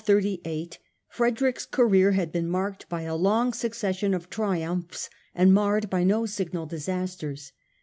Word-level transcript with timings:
UNTIL 0.01 0.15
the 0.15 0.21
year 0.29 0.37
1238, 0.41 0.79
Frederick's 1.09 1.65
career 1.67 2.11
had 2.13 2.31
been 2.31 2.49
marked 2.49 2.89
by 2.89 3.03
a 3.03 3.15
long 3.15 3.53
succession 3.53 4.15
of 4.15 4.31
triumphs 4.31 5.11
and 5.35 5.53
marred 5.53 5.91
by 5.91 6.03
no 6.03 6.25
signal 6.25 6.65
disasters. 6.65 7.51